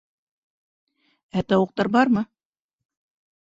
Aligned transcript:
Ә 1.41 1.43
тауыҡтар 1.53 1.91
бармы? 1.97 2.25